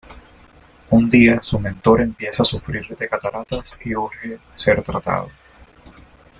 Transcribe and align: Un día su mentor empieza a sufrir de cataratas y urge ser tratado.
Un 0.89 1.11
día 1.11 1.43
su 1.43 1.59
mentor 1.59 2.01
empieza 2.01 2.41
a 2.41 2.45
sufrir 2.47 2.87
de 2.97 3.07
cataratas 3.07 3.71
y 3.85 3.93
urge 3.95 4.39
ser 4.55 4.81
tratado. 4.81 5.29